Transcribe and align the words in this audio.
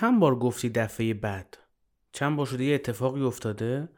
چند 0.00 0.20
بار 0.20 0.36
گفتی 0.36 0.68
دفعه 0.68 1.14
بعد؟ 1.14 1.58
چند 2.12 2.36
بار 2.36 2.46
شده 2.46 2.64
یه 2.64 2.74
اتفاقی 2.74 3.22
افتاده؟ 3.22 3.88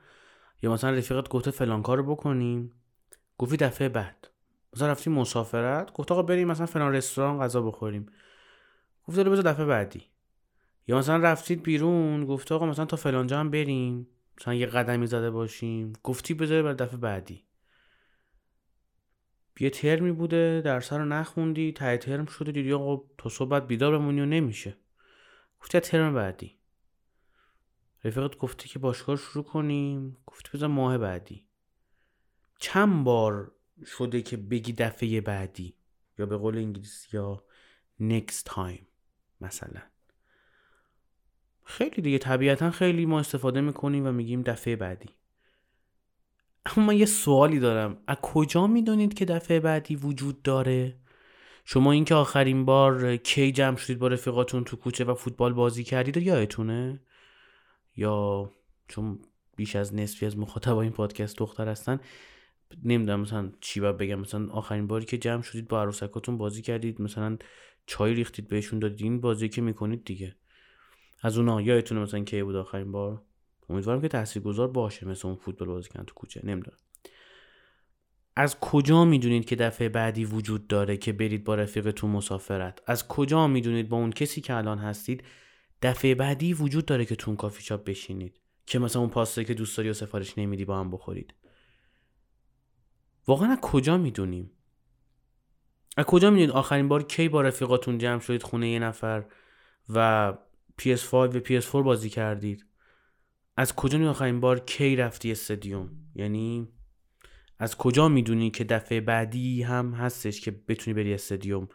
یا 0.63 0.73
مثلا 0.73 0.91
رفیقت 0.91 1.29
گفته 1.29 1.51
فلان 1.51 1.83
کارو 1.83 2.03
بکنیم؟ 2.03 2.73
گفتی 3.39 3.57
دفعه 3.57 3.89
بعد. 3.89 4.29
مثلا 4.77 4.89
رفتیم 4.89 5.13
مسافرت 5.13 5.93
گفت 5.93 6.13
آقا 6.13 6.23
بریم 6.23 6.49
مثلا 6.49 6.67
فلان 6.67 6.93
رستوران 6.93 7.39
غذا 7.39 7.63
بخوریم. 7.63 8.07
گفت 9.05 9.21
بذار 9.21 9.43
دفعه 9.43 9.67
بعدی. 9.67 10.03
یا 10.89 10.99
مثلا 10.99 11.17
رفتید 11.17 11.63
بیرون 11.63 12.27
گفت 12.27 12.53
آقا 12.53 12.67
مثلا 12.67 12.85
تا 12.85 12.97
فلان 12.97 13.27
جا 13.27 13.41
هم 13.41 13.51
بریم. 13.51 14.09
مثلا 14.41 14.55
یه 14.55 14.67
قدمی 14.67 15.07
زده 15.07 15.31
باشیم. 15.31 15.93
گفتی 16.03 16.35
بذاری 16.35 16.63
برای 16.63 16.75
دفعه 16.75 16.97
بعدی. 16.97 17.45
یه 19.61 19.71
ترمی 19.71 20.13
بوده 20.13 20.63
درس 20.65 20.93
رو 20.93 21.05
نخوندی 21.05 21.73
تای 21.73 21.99
ترم 21.99 22.27
شده 22.27 22.53
دیدی 22.53 22.73
آقا 22.73 23.05
تا 23.19 23.29
صبح 23.29 23.59
بیدار 23.59 23.99
بمونی 23.99 24.21
و 24.21 24.27
نمیشه. 24.27 24.77
گفتی 25.61 25.81
ترم 25.81 26.15
بعدی. 26.15 26.59
رفیقت 28.05 28.37
گفتی 28.37 28.69
که 28.69 28.79
باشگاه 28.79 29.17
شروع 29.17 29.45
کنیم؟ 29.45 30.17
گفتی 30.27 30.49
بذار 30.55 30.69
ماه 30.69 30.99
بعدی. 30.99 31.47
چند 32.59 33.05
بار 33.05 33.53
شده 33.87 34.23
که 34.23 34.37
بگی 34.37 34.73
دفعه 34.73 35.21
بعدی؟ 35.21 35.75
یا 36.19 36.27
به 36.27 36.37
قول 36.37 36.59
انگلیسی 36.59 37.17
یا 37.17 37.45
next 38.01 38.49
time 38.49 38.85
مثلا. 39.41 39.83
خیلی 41.65 42.03
دیگه 42.03 42.19
طبیعتا 42.19 42.71
خیلی 42.71 43.07
ما 43.07 43.21
استفاده 43.21 43.61
می‌کنیم 43.61 44.07
و 44.07 44.13
میگیم 44.13 44.43
دفعه 44.43 44.77
بعدی. 44.77 45.09
اما 46.67 46.87
من 46.87 46.97
یه 46.97 47.07
سوالی 47.07 47.59
دارم. 47.59 48.03
از 48.07 48.17
کجا 48.17 48.67
می‌دونید 48.67 49.15
که 49.15 49.25
دفعه 49.25 49.61
بعدی 49.61 49.97
وجود 49.97 50.43
داره؟ 50.43 51.00
شما 51.73 51.93
اینکه 51.93 52.15
آخرین 52.15 52.65
بار 52.65 53.17
کی 53.17 53.53
جمع 53.53 53.77
شدید 53.77 53.99
با 53.99 54.09
رفیقاتون 54.09 54.65
تو 54.65 54.77
کوچه 54.77 55.05
و 55.05 55.15
فوتبال 55.15 55.53
بازی 55.53 55.85
کردید 55.85 56.17
یادتونه؟ 56.17 57.01
یا 57.97 58.51
چون 58.89 59.19
بیش 59.57 59.77
از 59.77 59.95
نصفی 59.95 60.27
از 60.27 60.39
مخاطبای 60.39 60.87
این 60.87 60.93
پادکست 60.93 61.37
دختر 61.37 61.69
هستن 61.69 62.01
نمی‌دونم 62.85 63.21
مثلا 63.21 63.53
چی 63.61 63.81
باید 63.81 63.97
بگم. 63.97 64.21
مثلا 64.21 64.53
آخرین 64.53 64.87
باری 64.87 65.05
که 65.05 65.19
جمع 65.19 65.43
شدید 65.43 65.69
با 65.69 65.83
عروسکاتون 65.83 66.39
بازی 66.39 66.63
کردید 66.63 67.01
مثلا 67.01 67.39
چای 67.87 68.15
ریختید 68.15 68.49
بهشون 68.49 68.79
دادید. 68.79 69.03
این 69.03 69.21
بازی 69.21 69.49
که 69.49 69.63
می‌کنید 69.63 70.05
دیگه. 70.05 70.37
از 71.23 71.39
اونا 71.39 71.61
یادتونه 71.61 72.01
مثلا 72.01 72.21
کی 72.21 72.43
بود 72.43 72.57
آخرین 72.57 72.93
بار؟ 72.93 73.23
امیدوارم 73.69 74.01
که 74.01 74.09
تاثیرگذار 74.09 74.69
باشه 74.69 75.09
مثل 75.09 75.29
اون 75.29 75.37
فوتبال 75.37 75.69
بازی 75.69 75.89
کردن 75.89 76.05
تو 76.05 76.15
کوچه. 76.15 76.41
نمی‌دونم. 76.45 76.79
از 78.37 78.61
کجا 78.61 79.05
می‌دونید 79.05 79.45
که 79.45 79.57
دفعه 79.57 79.89
بعدی 79.89 80.25
وجود 80.25 80.67
داره 80.67 80.97
که 80.97 81.13
برید 81.13 81.45
با 81.45 81.55
رفیقتون 81.55 82.11
مسافرت؟ 82.11 82.81
از 82.87 83.09
کجا 83.09 83.47
می‌دونید 83.47 83.89
با 83.89 83.97
اون 83.97 84.11
کسی 84.11 84.41
که 84.41 84.55
الان 84.55 84.79
هستید 84.79 85.25
دفعه 85.83 86.15
بعدی 86.15 86.55
وجود 86.55 86.87
داره 86.87 87.05
که 87.05 87.17
تو 87.17 87.31
اون 87.31 87.37
کافی 87.37 87.63
شاپ 87.63 87.85
بشینید؟ 87.85 88.41
که 88.67 88.79
مثلا 88.79 89.03
اون 89.03 89.11
پاسته 89.11 89.45
که 89.45 89.55
دوست 89.55 89.77
داری 89.77 89.91
و 89.91 89.93
سفارش 89.93 90.39
نمیدی 90.39 90.65
با 90.65 90.81
هم 90.81 90.91
بخورید. 90.91 91.35
واقعا 93.27 93.49
از 93.49 93.59
کجا 93.61 93.97
می‌دونیم؟ 93.97 94.51
از 95.97 96.05
کجا 96.05 96.31
می‌دونید 96.31 96.51
آخرین 96.51 96.89
بار 96.89 97.03
کی 97.03 97.29
با 97.29 97.43
رفیقاتون 97.43 97.99
جمع 97.99 98.21
شدید 98.21 98.43
خونه 98.43 98.69
یه 98.69 98.79
نفر 98.79 99.25
و 99.89 100.35
PS5 100.83 101.13
و 101.13 101.41
PS4 101.41 101.75
بازی 101.75 102.11
کردید؟ 102.11 102.67
از 103.57 103.75
کجا 103.75 103.99
می 103.99 104.07
آخرین 104.07 104.41
بار 104.41 104.59
کی 104.61 104.97
رفتی 104.97 105.33
استادیوم؟ 105.33 105.91
یعنی 106.15 106.69
از 107.61 107.77
کجا 107.77 108.09
می‌دونی 108.09 108.51
که 108.51 108.65
دفعه 108.65 109.01
بعدی 109.01 109.63
هم 109.63 109.93
هستش 109.93 110.41
که 110.41 110.51
بتونی 110.69 110.95
بری 110.95 111.15
استادیوم 111.15 111.69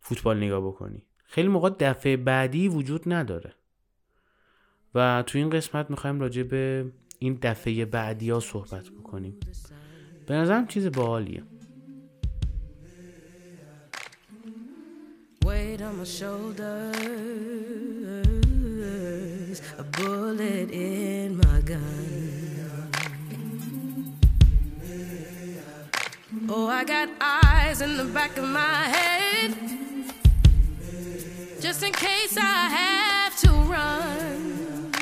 فوتبال 0.00 0.36
نگاه 0.36 0.60
بکنی؟ 0.60 1.02
خیلی 1.24 1.48
موقع 1.48 1.70
دفعه 1.80 2.16
بعدی 2.16 2.68
وجود 2.68 3.12
نداره. 3.12 3.54
و 4.94 5.24
تو 5.26 5.38
این 5.38 5.50
قسمت 5.50 5.90
می‌خوایم 5.90 6.20
راجع 6.20 6.42
به 6.42 6.92
این 7.18 7.38
دفعه 7.42 7.84
بعدی 7.84 8.30
ها 8.30 8.40
صحبت 8.40 8.88
بکنیم. 8.88 9.40
به 10.26 10.34
نظرم 10.34 10.66
چیز 10.66 10.86
باحالیه. 10.86 11.42
A 19.82 19.84
bullet 19.96 20.70
in 20.70 21.30
my 21.40 21.60
gun. 21.70 22.61
Oh, 26.54 26.66
I 26.66 26.84
got 26.84 27.08
eyes 27.18 27.80
in 27.80 27.96
the 27.96 28.04
back 28.04 28.36
of 28.36 28.44
my 28.44 28.84
head, 28.96 29.54
just 31.62 31.82
in 31.82 31.94
case 31.94 32.36
I 32.36 32.68
have 32.78 33.34
to 33.40 33.48
run. 33.72 34.92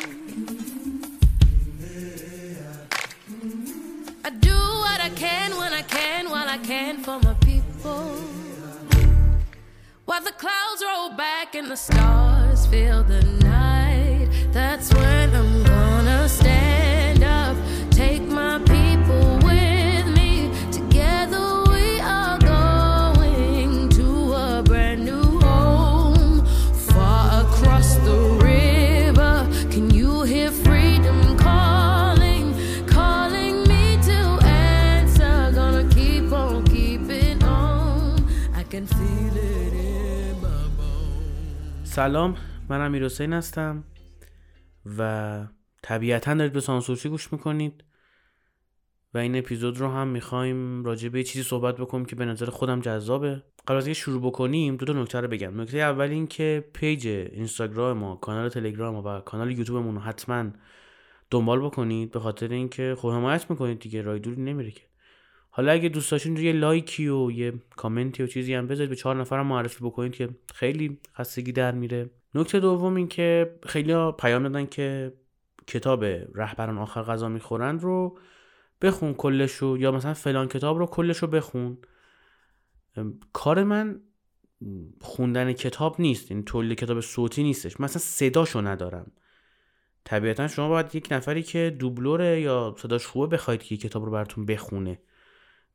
I 4.24 4.30
do 4.30 4.54
what 4.84 5.00
I 5.00 5.10
can 5.16 5.56
when 5.56 5.72
I 5.72 5.82
can, 5.82 6.30
while 6.30 6.48
I 6.48 6.58
can 6.58 7.02
for 7.02 7.18
my 7.18 7.34
people. 7.40 8.14
While 10.04 10.22
the 10.22 10.36
clouds 10.38 10.84
roll 10.86 11.16
back 11.16 11.56
and 11.56 11.68
the 11.68 11.76
stars 11.76 12.64
fill 12.66 13.02
the 13.02 13.24
night, 13.42 14.28
that's 14.52 14.94
when 14.94 15.09
سلام 41.90 42.36
من 42.68 42.80
امیر 42.80 43.04
حسین 43.04 43.32
هستم 43.32 43.84
و 44.98 45.46
طبیعتا 45.82 46.34
دارید 46.34 46.52
به 46.52 46.60
سانسورچی 46.60 47.08
گوش 47.08 47.32
می‌کنید 47.32 47.84
و 49.14 49.18
این 49.18 49.36
اپیزود 49.36 49.78
رو 49.78 49.88
هم 49.88 50.08
می‌خوایم 50.08 50.84
راجع 50.84 51.08
به 51.08 51.22
چیزی 51.22 51.42
صحبت 51.44 51.76
بکنیم 51.76 52.04
که 52.04 52.16
به 52.16 52.24
نظر 52.24 52.46
خودم 52.46 52.80
جذابه. 52.80 53.42
قبل 53.68 53.76
از 53.76 53.86
اینکه 53.86 54.00
شروع 54.00 54.22
بکنیم 54.22 54.76
دو 54.76 54.86
تا 54.86 54.92
نکته 54.92 55.20
رو 55.20 55.28
بگم. 55.28 55.60
نکته 55.60 55.78
اول 55.78 56.10
این 56.10 56.26
که 56.26 56.64
پیج 56.72 57.06
اینستاگرام 57.06 57.98
ما 57.98 58.16
کانال 58.16 58.48
تلگرام 58.48 58.94
و 58.94 59.20
کانال 59.20 59.58
یوتیوبمون 59.58 59.94
رو 59.94 60.00
حتما 60.00 60.50
دنبال 61.30 61.60
بکنید 61.60 62.10
به 62.10 62.20
خاطر 62.20 62.48
اینکه 62.48 62.96
خب 62.98 63.08
حمایت 63.08 63.50
می‌کنید 63.50 63.78
دیگه 63.78 64.02
راه 64.02 64.18
دوری 64.18 64.42
نمیره 64.42 64.70
که. 64.70 64.89
حالا 65.50 65.72
اگه 65.72 65.88
دوست 65.88 66.10
داشتین 66.10 66.36
یه 66.36 66.52
لایکی 66.52 67.08
و 67.08 67.30
یه 67.30 67.52
کامنتی 67.76 68.22
و 68.22 68.26
چیزی 68.26 68.54
هم 68.54 68.66
بذارید 68.66 68.90
به 68.90 68.96
چهار 68.96 69.16
نفرم 69.16 69.46
معرفی 69.46 69.84
بکنید 69.84 70.12
که 70.12 70.28
خیلی 70.54 70.98
خستگی 71.18 71.52
در 71.52 71.72
میره. 71.72 72.10
نکته 72.34 72.60
دوم 72.60 72.94
این 72.94 73.08
که 73.08 73.54
خیلی 73.66 74.12
پیام 74.18 74.42
دادن 74.42 74.66
که 74.66 75.12
کتاب 75.66 76.04
رهبران 76.34 76.78
آخر 76.78 77.02
غذا 77.02 77.28
می‌خورن 77.28 77.78
رو 77.78 78.18
بخون 78.82 79.14
کلشو 79.14 79.76
یا 79.78 79.92
مثلا 79.92 80.14
فلان 80.14 80.48
کتاب 80.48 80.78
رو 80.78 80.86
کلشو 80.86 81.26
بخون. 81.26 81.78
کار 83.32 83.64
من 83.64 84.00
خوندن 85.00 85.52
کتاب 85.52 86.00
نیست 86.00 86.30
این 86.30 86.44
تولید 86.44 86.78
کتاب 86.78 87.00
صوتی 87.00 87.42
نیستش. 87.42 87.80
مثلا 87.80 88.02
صداشو 88.02 88.60
ندارم. 88.60 89.12
طبیعتا 90.04 90.48
شما 90.48 90.68
باید 90.68 90.94
یک 90.94 91.08
نفری 91.10 91.42
که 91.42 91.76
دوبلوره 91.78 92.40
یا 92.40 92.74
صداش 92.78 93.06
خوبه 93.06 93.26
بخواید 93.26 93.62
که 93.62 93.76
کتاب 93.76 94.04
رو 94.04 94.10
براتون 94.10 94.46
بخونه. 94.46 94.98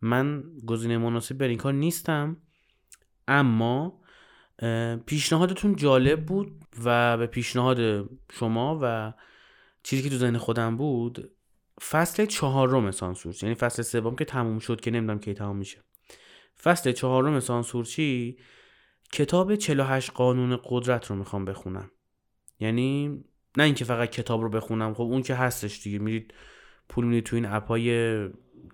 من 0.05 0.43
گزینه 0.65 0.97
مناسب 0.97 1.37
بر 1.37 1.47
این 1.47 1.57
کار 1.57 1.73
نیستم 1.73 2.37
اما 3.27 4.01
پیشنهادتون 5.05 5.75
جالب 5.75 6.25
بود 6.25 6.65
و 6.83 7.17
به 7.17 7.27
پیشنهاد 7.27 8.09
شما 8.31 8.79
و 8.81 9.13
چیزی 9.83 10.03
که 10.03 10.09
تو 10.09 10.15
ذهن 10.15 10.37
خودم 10.37 10.77
بود 10.77 11.31
فصل 11.89 12.25
چهارم 12.25 12.91
سانسورچی 12.91 13.45
یعنی 13.45 13.55
فصل 13.55 13.81
سوم 13.81 14.15
که 14.15 14.25
تموم 14.25 14.59
شد 14.59 14.81
که 14.81 14.91
نمی‌دونم 14.91 15.19
کی 15.19 15.33
تموم 15.33 15.57
میشه. 15.57 15.83
فصل 16.63 16.91
چهارم 16.91 17.39
سانسورچی 17.39 18.37
کتاب 19.11 19.55
48 19.55 20.11
قانون 20.11 20.59
قدرت 20.63 21.05
رو 21.05 21.15
می‌خوام 21.15 21.45
بخونم. 21.45 21.91
یعنی 22.59 23.23
نه 23.57 23.63
اینکه 23.63 23.85
فقط 23.85 24.09
کتاب 24.09 24.41
رو 24.41 24.49
بخونم 24.49 24.93
خب 24.93 25.01
اون 25.01 25.21
که 25.21 25.35
هستش 25.35 25.83
دیگه 25.83 25.99
میرید 25.99 26.33
پول 26.89 27.05
می‌دید 27.05 27.23
تو 27.23 27.35
این 27.35 27.45
اپای 27.45 28.17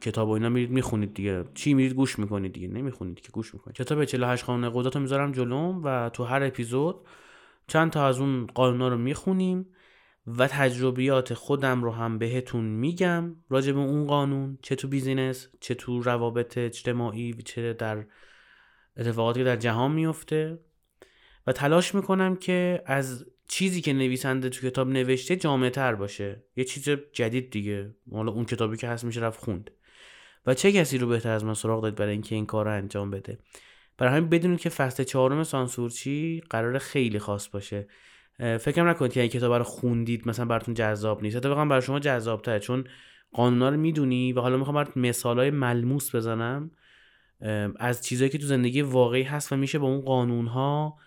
کتاب 0.02 0.30
و 0.30 0.32
اینا 0.32 0.50
میرید 0.50 0.70
می‌خونید 0.70 1.14
دیگه. 1.14 1.44
چی 1.54 1.74
میرید 1.74 1.94
گوش 1.94 2.20
می‌کنید 2.20 2.54
دیگه 2.54 2.68
نمی‌خونید 2.68 3.20
که 3.20 3.32
گوش 3.32 3.54
می‌کنید. 3.54 3.76
کتاب 3.78 4.06
48 4.06 4.46
قانون 4.46 4.72
قدرت 4.74 4.96
رو 4.96 5.02
می‌ذارم 5.02 5.32
جلوم 5.32 5.82
و 5.84 6.10
تو 6.10 6.24
هر 6.24 6.44
اپیزود 6.44 6.96
چند 7.68 7.92
تا 7.92 8.08
از 8.08 8.20
اون 8.20 8.46
قانونا 8.46 8.88
رو 8.88 8.98
می‌خونیم 8.98 9.66
و 10.28 10.48
تجربیات 10.48 11.34
خودم 11.34 11.84
رو 11.84 11.92
هم 11.92 12.18
بهتون 12.18 12.66
میگم 12.66 13.36
راجع 13.50 13.72
به 13.72 13.80
اون 13.80 14.06
قانون 14.06 14.58
چه 14.62 14.76
تو 14.76 14.88
بیزینس 14.88 15.48
چه 15.60 15.76
تو 15.76 16.02
روابط 16.02 16.58
اجتماعی 16.58 17.34
چه 17.34 17.74
در 17.74 18.06
اتفاقاتی 18.98 19.40
که 19.40 19.44
در 19.44 19.56
جهان 19.56 19.92
میفته. 19.92 20.60
و 21.48 21.52
تلاش 21.52 21.96
می‌کنم 21.96 22.36
که 22.36 22.84
از 22.86 23.26
چیزی 23.48 23.82
که 23.82 23.94
نویسنده 23.94 24.50
تو 24.50 24.70
کتاب 24.70 24.90
نوشته 24.90 25.36
جامعه 25.36 25.70
تر 25.70 25.96
باشه. 25.96 26.44
یه 26.56 26.64
چیز 26.64 26.90
جدید 27.14 27.52
دیگه. 27.52 27.96
حالا 28.12 28.32
اون 28.32 28.46
کتابی 28.46 28.78
که 28.78 28.88
هست 28.88 29.06
میشه 29.06 29.22
رفت 29.22 29.40
خوند. 29.40 29.72
و 30.46 30.54
چه 30.54 30.72
کسی 30.72 30.98
رو 30.98 31.08
بهتر 31.08 31.32
از 31.32 31.46
من 31.46 31.54
سراغ 31.54 31.84
داد 31.84 31.96
برای 31.96 32.12
اینکه 32.12 32.36
این 32.36 32.46
کار 32.46 32.66
رو 32.66 32.72
انجام 32.72 33.12
بده؟ 33.12 33.40
برای 33.98 34.18
همین 34.18 34.30
بدونید 34.30 34.60
که 34.60 34.70
فصل 34.70 35.04
چهارم 35.04 35.44
سانسورچی 35.44 36.42
قرار 36.50 36.78
خیلی 36.78 37.20
خاص 37.20 37.50
باشه. 37.50 37.88
فکر 38.40 38.84
نکنید 38.84 39.14
که 39.14 39.22
این 39.22 39.30
کتاب 39.30 39.54
رو 39.54 39.64
خوندید 39.64 40.28
مثلا 40.28 40.46
براتون 40.46 40.74
جذاب 40.74 41.24
نیست. 41.24 41.36
اتفاقا 41.36 41.66
برای 41.66 41.82
شما 41.82 42.00
جذاب 42.00 42.42
تره 42.42 42.60
چون 42.60 42.84
قانونا 43.34 43.70
رو 43.70 43.78
می‌دونی 43.78 44.34
و 44.34 44.42
حالا 44.42 44.58
می‌خوام 44.58 44.76
برات 44.76 44.98
مثالای 44.98 45.50
ملموس 45.52 46.16
بزنم. 46.16 46.72
از 47.80 48.04
چیزایی 48.04 48.30
که 48.30 48.38
تو 48.38 48.46
زندگی 48.46 48.82
واقعی 48.82 49.24
هست 49.24 49.52
و 49.52 49.56
میشه 49.56 49.80
با 49.80 49.88
اون 49.88 50.02
قانون 50.02 50.48
ها 50.48 50.98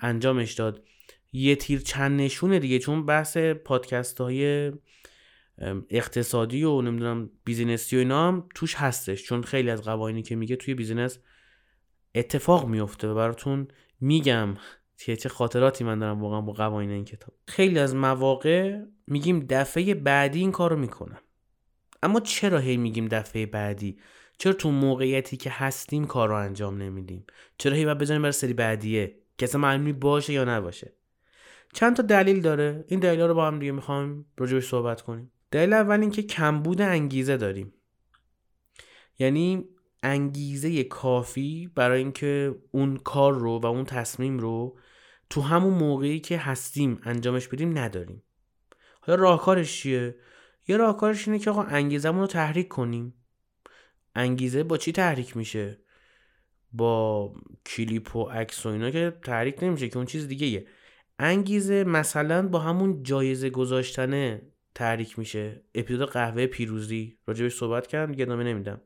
انجامش 0.00 0.52
داد. 0.52 0.82
یه 1.32 1.56
تیر 1.56 1.80
چند 1.80 2.20
نشونه 2.20 2.58
دیگه 2.58 2.78
چون 2.78 3.06
بحث 3.06 3.36
پادکست 3.36 4.20
های 4.20 4.72
اقتصادی 5.90 6.64
و 6.64 6.80
نمی‌دونم 6.80 7.30
business 7.44 7.90
ی 7.90 7.96
و 7.96 7.98
اینا 7.98 8.28
هم 8.28 8.48
توش 8.54 8.74
هستش. 8.74 9.22
چون 9.22 9.42
خیلی 9.42 9.70
از 9.70 9.82
قوانینی 9.82 10.22
که 10.22 10.36
میگه 10.36 10.56
توی 10.56 10.74
business 10.74 11.18
اتفاق 12.14 12.68
میفته 12.68 13.08
و 13.08 13.14
براتون 13.14 13.68
میگم 14.00 14.54
چه 14.96 15.16
چه 15.16 15.28
خاطراتی 15.28 15.84
من 15.84 15.98
دارم 15.98 16.22
واقعا 16.22 16.40
با 16.40 16.52
قوانین 16.52 16.90
این 16.90 17.04
کتاب. 17.04 17.34
خیلی 17.48 17.78
از 17.78 17.94
مواقع 17.94 18.80
میگیم 19.06 19.40
دفعه 19.40 19.94
بعدی 19.94 20.40
این 20.40 20.52
کارو 20.52 20.76
می‌کنم. 20.76 21.20
اما 22.02 22.20
چرا 22.20 22.58
هی 22.58 22.76
میگیم 22.76 23.08
دفعه 23.08 23.46
بعدی؟ 23.46 23.98
چرا 24.38 24.52
تو 24.52 24.70
موقعیتی 24.70 25.36
که 25.36 25.50
هستیم 25.50 26.06
کار 26.06 26.28
رو 26.28 26.34
انجام 26.34 26.82
نمیدیم؟ 26.82 27.24
چرا 27.58 27.76
هی 27.76 27.84
باید 27.84 27.98
بزنیم 27.98 28.22
برای 28.22 28.32
سری 28.32 28.52
بعدیه؟ 28.52 29.18
که 29.38 29.44
اصلا 29.44 29.60
معلوم 29.60 29.83
نی 29.83 29.92
باشه 29.92 30.32
یا 30.32 30.44
نباشه. 30.44 30.92
چند 31.74 31.96
تا 31.96 32.02
دلیل 32.02 32.40
داره. 32.40 32.84
این 32.88 33.00
دلیل 33.00 33.20
رو 33.20 33.34
با 33.34 33.46
هم 33.46 33.58
دیگه 33.58 33.72
می‌خوایم 33.72 34.26
راجبش 34.36 34.68
صحبت 34.68 35.02
کنیم. 35.02 35.30
دلیل 35.54 35.72
اول 35.72 36.00
اینکه 36.00 36.22
کمبود 36.22 36.80
انگیزه 36.80 37.36
داریم. 37.36 37.72
یعنی 39.18 39.64
انگیزه 40.02 40.84
کافی 40.84 41.70
برای 41.74 41.98
اینکه 41.98 42.54
اون 42.70 42.96
کار 42.96 43.34
رو 43.34 43.58
و 43.58 43.66
اون 43.66 43.84
تصمیم 43.84 44.38
رو 44.38 44.78
تو 45.30 45.40
همون 45.40 45.74
موقعی 45.74 46.20
که 46.20 46.38
هستیم 46.38 47.00
انجامش 47.02 47.48
بدیم 47.48 47.78
نداریم. 47.78 48.22
حالا 49.00 49.22
راهکارش 49.22 49.80
چیه؟ 49.80 50.16
یه 50.68 50.76
راهکارش 50.76 51.28
اینه 51.28 51.38
که 51.38 51.50
آقا 51.50 51.62
انگیزمون 51.62 52.20
رو 52.20 52.26
تحریک 52.26 52.68
کنیم. 52.68 53.14
انگیزه 54.14 54.64
با 54.64 54.76
چی 54.76 54.92
تحریک 54.92 55.36
میشه؟ 55.36 55.80
با 56.72 57.32
کلیپ 57.66 58.16
و 58.16 58.22
عکس 58.24 58.66
و 58.66 58.68
اینا 58.68 58.90
که 58.90 59.18
تحریک 59.24 59.62
نمیشه 59.62 59.88
که 59.88 59.96
اون 59.96 60.06
چیز 60.06 60.28
دیگه 60.28 60.46
یه 60.46 60.66
انگیزه 61.18 61.84
مثلا 61.84 62.48
با 62.48 62.58
همون 62.58 63.02
جایزه 63.02 63.50
گذاشتنه 63.50 64.53
تحریک 64.74 65.18
میشه. 65.18 65.62
اپیزود 65.74 66.10
قهوه 66.10 66.46
پیروزی. 66.46 67.18
راجبش 67.26 67.54
صحبت 67.54 67.86
کردم 67.86 68.12
دیگه 68.12 68.24
ادامه 68.24 68.44
نمیدم. 68.44 68.80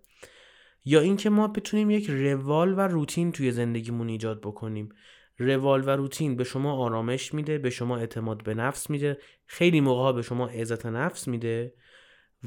یا 0.85 1.00
اینکه 1.00 1.31
ما 1.31 1.49
بتونیم 1.49 1.90
یک 1.90 2.11
روال 2.11 2.75
و 2.79 2.81
روتین 2.81 3.32
توی 3.32 3.52
زندگیمون 3.52 4.08
ایجاد 4.08 4.40
بکنیم. 4.40 4.88
روال 5.38 5.82
و 5.87 5.90
روتین 5.90 6.37
به 6.37 6.44
شما 6.44 6.73
آرامش 6.73 7.35
میده 7.35 7.58
به 7.58 7.70
شما 7.70 7.96
اعتماد 7.96 8.43
به 8.43 8.55
نفس 8.55 8.90
میده 8.90 9.19
خیلی 9.46 9.81
موقع 9.81 10.12
به 10.12 10.23
شما 10.23 10.46
عزت 10.46 10.87
نفس 10.87 11.29
میده 11.29 11.75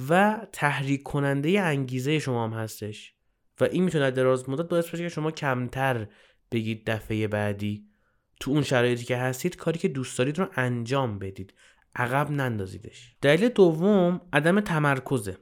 و 0.10 0.42
تحریک 0.52 1.04
کننده 1.04 1.62
انگیزه 1.62 2.20
شما 2.20 2.44
هم 2.44 2.54
هستش. 2.54 3.14
و 3.62 3.64
این 3.64 3.84
می‌تونه 3.84 4.12
دراز 4.12 4.50
مدت 4.50 4.70
باعث 4.70 4.90
بشه 4.90 5.04
که 5.04 5.10
شما 5.10 5.32
کمتر 5.32 6.08
بگید 6.52 6.90
دفعه 6.90 7.28
بعدی. 7.28 7.86
تو 8.40 8.52
اون 8.52 8.64
شرایطی 8.64 9.06
که 9.06 9.18
هستید 9.18 9.56
کاری 9.56 9.80
که 9.80 9.88
دوست 9.88 10.18
دارید 10.18 10.40
رو 10.40 10.48
انجام 10.56 11.20
بدید. 11.20 11.54
عقب 11.96 12.32
نندازیدش. 12.32 13.16
دلیل 13.22 13.50
دوم 13.50 14.22
عدم 14.34 14.60
تمرکزه. 14.60 15.38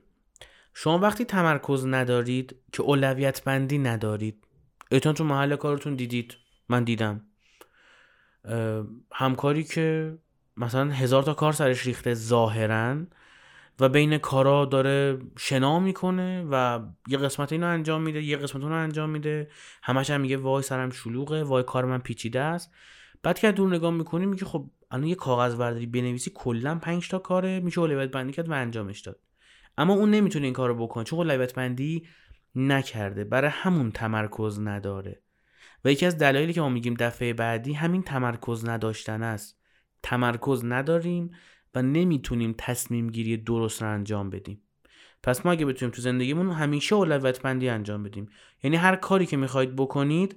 شما 0.73 0.99
وقتی 0.99 1.25
تمرکز 1.25 1.85
ندارید 1.85 2.55
که 2.73 2.83
اولویت 2.83 3.43
بندی 3.43 3.77
ندارید 3.77 4.47
اتون 4.91 5.13
تو 5.13 5.23
محل 5.23 5.55
کارتون 5.55 5.95
دیدید. 5.95 6.37
من 6.69 6.83
دیدم. 6.83 7.21
همکاری 9.13 9.63
که 9.63 10.17
مثلا 10.57 10.91
هزار 10.91 11.23
تا 11.23 11.33
کار 11.33 11.53
سرش 11.53 11.85
ریخته 11.85 12.13
ظاهرا 12.13 12.97
و 13.79 13.89
بین 13.89 14.17
کارا 14.17 14.65
داره 14.65 15.19
شنا 15.37 15.79
می‌کنه 15.79 16.47
و 16.51 16.79
یه 17.07 17.17
قسمت 17.17 17.51
اینو 17.51 17.67
انجام 17.67 18.01
میده 18.01 18.23
یه 18.23 18.37
قسمت 18.37 18.63
اونو 18.63 18.75
انجام 18.75 19.09
میده. 19.09 19.51
همش 19.83 20.09
هم 20.09 20.21
میگه 20.21 20.37
وای 20.37 20.63
سرم 20.63 20.89
شلوغه 20.89 21.43
وای 21.43 21.63
کار 21.63 21.85
من 21.85 21.99
پیچیده 21.99 22.39
است. 22.39 22.71
بعد 23.23 23.39
که 23.39 23.51
دور 23.51 23.75
نگاه 23.75 23.91
می‌کنی 23.91 24.25
میگه 24.25 24.45
خب 24.45 24.69
الان 24.91 25.07
یه 25.07 25.15
کاغذ 25.15 25.55
برداری 25.55 25.85
بنویسی 25.85 26.31
کلا 26.35 26.75
5 26.75 27.09
تا 27.09 27.19
کاره 27.19 27.59
میشه 27.59 27.79
اولویت 27.81 28.11
بندی 28.11 28.33
کرد 28.33 28.49
و 28.49 28.53
انجامش 28.53 28.99
داد. 28.99 29.19
اما 29.77 29.93
اون 29.93 30.11
نمی‌تونه 30.11 30.45
این 30.45 30.53
کارو 30.53 30.75
بکنه 30.75 31.03
چون 31.03 31.19
اولویت 31.19 31.53
بندی 31.53 32.07
نکرده 32.55 33.23
برای 33.23 33.51
همون 33.53 33.91
تمرکز 33.91 34.59
نداره. 34.59 35.21
و 35.85 35.91
یکی 35.91 36.05
از 36.05 36.17
دلایلی 36.17 36.53
که 36.53 36.61
ما 36.61 36.69
میگیم 36.69 36.93
دفعه 36.93 37.33
بعدی 37.33 37.73
همین 37.73 38.03
تمرکز 38.03 38.69
نداشتن 38.69 39.23
است. 39.23 39.59
تمرکز 40.03 40.65
نداریم 40.65 41.31
و 41.75 41.81
نمی‌تونیم 41.81 42.55
تصمیم 42.57 43.09
گیری 43.09 43.37
درست 43.37 43.81
رو 43.81 43.89
انجام 43.89 44.29
بدیم. 44.29 44.61
پس 45.23 45.45
ما 45.45 45.51
اگه 45.51 45.65
بتونیم 45.65 45.95
تو 45.95 46.01
زندگیمون 46.01 46.51
همیشه 46.51 46.95
اولویت 46.95 47.41
بندی 47.41 47.69
انجام 47.69 48.03
بدیم. 48.03 48.29
یعنی 48.63 48.77
هر 48.77 48.95
کاری 48.95 49.25
که 49.25 49.37
می‌خواید 49.37 49.75
بکنید 49.75 50.35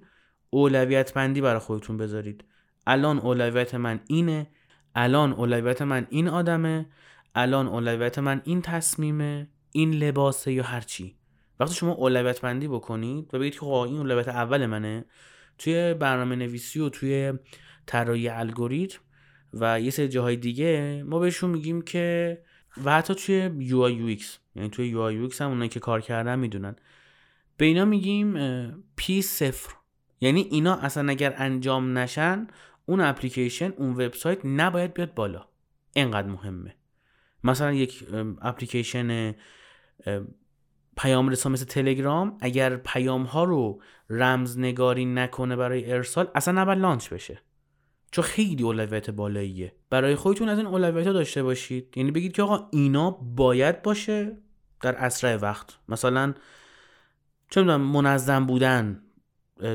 اولویت 0.50 1.14
بندی 1.14 1.40
برای 1.40 1.58
خودتون 1.58 1.96
بذارید. 1.96 2.44
الان 2.86 3.18
اولویت 3.18 3.74
من 3.74 4.00
اینه 4.06 4.46
الان 4.94 5.32
اولویت 5.32 5.82
من 5.82 6.06
این 6.10 6.28
آدمه 6.28 6.86
الان 7.34 7.68
اولویت 7.68 8.18
من 8.18 8.42
این 8.44 8.62
تصمیمه 8.62 9.48
این 9.72 9.94
لباسه 9.94 10.52
یا 10.52 10.62
هر 10.62 10.80
چی. 10.80 11.16
وقتی 11.60 11.74
شما 11.74 11.92
اولویت 11.92 12.40
بندی 12.40 12.68
بکنید 12.68 13.34
و 13.34 13.38
بگید 13.38 13.52
که 13.52 13.60
خب 13.60 13.66
این 13.66 13.96
اولویت 13.96 14.28
اول 14.28 14.66
منه 14.66 15.04
توی 15.58 15.94
برنامه 15.94 16.36
نویسی 16.36 16.80
و 16.80 16.88
توی 16.88 17.32
طراحی 17.86 18.28
الگوریتم 18.28 18.98
و 19.54 19.80
یه 19.80 19.90
سری 19.90 20.08
جاهای 20.08 20.36
دیگه 20.36 21.02
ما 21.06 21.18
بهشون 21.18 21.50
میگیم 21.50 21.82
که 21.82 22.38
و 22.84 22.92
حتی 22.92 23.14
توی 23.14 23.50
UI 23.58 24.18
یعنی 24.54 24.68
توی 24.68 24.88
UI 24.88 25.28
هم 25.40 25.48
اونایی 25.48 25.68
که 25.68 25.80
کار 25.80 26.00
کردن 26.00 26.38
می‌دونن. 26.38 26.76
به 27.56 27.64
اینا 27.64 27.84
میگیم 27.84 28.34
P 28.96 29.22
صفر. 29.22 29.74
یعنی 30.20 30.40
اینا 30.40 30.74
اصلا 30.74 31.10
اگر 31.10 31.34
انجام 31.36 31.98
نشن 31.98 32.46
اون 32.92 33.00
اپلیکیشن 33.00 33.72
اون 33.76 33.90
وبسایت 33.90 34.38
نباید 34.44 34.94
بیاد 34.94 35.14
بالا. 35.14 35.44
اینقدر 35.92 36.28
مهمه. 36.28 36.74
مثلا 37.44 37.72
یک 37.72 38.04
اپلیکیشن 38.42 39.34
پیام 40.96 41.28
رسان 41.28 41.52
مثل 41.52 41.64
تلگرام 41.64 42.38
اگر 42.40 42.76
پیام 42.76 43.22
ها 43.22 43.44
رو 43.44 43.82
رمزنگاری 44.10 45.04
نکنه 45.04 45.56
برای 45.56 45.92
ارسال 45.92 46.28
اصلا 46.34 46.62
نباید 46.62 46.78
لانچ 46.78 47.08
بشه. 47.08 47.42
چون 48.10 48.24
خیلی 48.24 48.62
اولویت 48.62 49.10
بالاییه. 49.10 49.72
برای 49.90 50.14
خودتون 50.14 50.48
از 50.48 50.58
این 50.58 50.66
اولویت 50.66 51.06
ها 51.06 51.12
داشته 51.12 51.42
باشید. 51.42 51.98
یعنی 51.98 52.10
بگید 52.10 52.32
که 52.32 52.42
آقا 52.42 52.68
اینا 52.72 53.10
باید 53.10 53.82
باشه 53.82 54.36
در 54.80 54.96
اسرع 54.96 55.36
وقت. 55.36 55.78
مثلا 55.88 56.34
چه 57.50 57.62
منظم 57.62 58.46
بودن. 58.46 59.02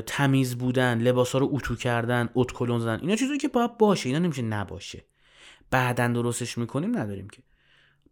تمیز 0.06 0.58
بودن 0.58 0.98
لباس 0.98 1.32
ها 1.32 1.38
رو 1.38 1.48
اتو 1.52 1.76
کردن 1.76 2.28
اتکلون 2.34 2.80
زدن 2.80 3.00
اینا 3.00 3.16
چیزی 3.16 3.38
که 3.38 3.48
باید 3.48 3.78
باشه 3.78 4.08
اینا 4.08 4.18
نمیشه 4.18 4.42
نباشه. 4.42 5.04
بعدا 5.70 6.08
درستش 6.08 6.58
می‌کنیم 6.58 6.98
نداریم 6.98 7.28
که. 7.28 7.42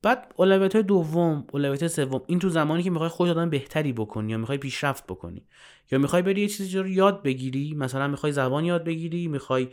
بعد 0.03 0.33
اولویت 0.37 0.75
های 0.75 0.83
دوم 0.83 1.47
اولویت 1.53 1.87
سوم 1.87 2.23
این 2.27 2.39
تو 2.39 2.49
زمانی 2.49 2.83
که 2.83 2.91
می‌خوای 2.91 3.09
خود 3.09 3.29
آدم 3.29 3.51
بهتری 3.51 3.93
بکنی 3.93 4.33
یا 4.33 4.39
می‌خوای 4.39 4.59
پیشرفت 4.59 5.07
بکنی 5.07 5.47
یا 5.91 5.99
می‌خوای 5.99 6.23
بری 6.23 6.41
یه 6.41 6.49
چیزی 6.49 6.79
رو 6.79 6.89
یاد 6.89 7.23
بگیری 7.23 7.75
مثلا 7.75 8.09
می‌خوای 8.09 8.33
زبان 8.33 8.65
یاد 8.65 8.85
بگیری 8.85 9.29
می‌خوای 9.29 9.69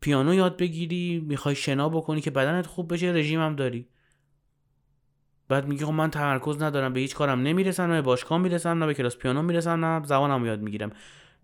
پیانو 0.00 0.34
یاد 0.34 0.56
بگیری 0.56 1.24
می‌خوای 1.26 1.54
شنا 1.54 1.88
بکنی 1.88 2.20
که 2.20 2.30
بدنت 2.30 2.66
خوب 2.66 2.92
بشه 2.92 3.06
رژیم 3.06 3.40
هم 3.40 3.56
داری. 3.56 3.88
بعد 5.50 5.68
میگی 5.68 5.84
خب 5.84 5.92
من 5.92 6.10
تمرکز 6.10 6.62
ندارم 6.62 6.92
به 6.92 7.00
هیچ 7.00 7.14
کارم 7.14 7.40
نمی‌رسم 7.42 7.82
نه 7.82 7.94
به 7.94 8.02
باشگاه 8.02 8.38
می‌رسم 8.38 8.78
نه 8.78 8.86
به 8.86 8.94
کلاس 8.94 9.16
پیانو 9.16 9.42
می‌رسم 9.42 9.84
نه 9.84 10.06
زبانم 10.06 10.46
یاد 10.46 10.60
می‌گیرم. 10.60 10.90